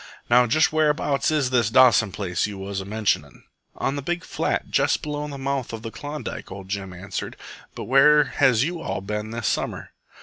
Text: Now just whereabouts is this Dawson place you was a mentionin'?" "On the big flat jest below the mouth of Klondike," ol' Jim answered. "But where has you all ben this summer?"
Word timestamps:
Now 0.31 0.47
just 0.47 0.73
whereabouts 0.73 1.29
is 1.29 1.51
this 1.51 1.69
Dawson 1.69 2.11
place 2.11 2.47
you 2.47 2.57
was 2.57 2.81
a 2.81 2.85
mentionin'?" 2.85 3.43
"On 3.75 3.95
the 3.95 4.01
big 4.01 4.23
flat 4.23 4.71
jest 4.71 5.03
below 5.03 5.27
the 5.27 5.37
mouth 5.37 5.73
of 5.73 5.83
Klondike," 5.91 6.51
ol' 6.51 6.63
Jim 6.63 6.91
answered. 6.91 7.37
"But 7.75 7.83
where 7.83 8.23
has 8.23 8.63
you 8.63 8.81
all 8.81 9.01
ben 9.01 9.29
this 9.29 9.45
summer?" 9.47 9.91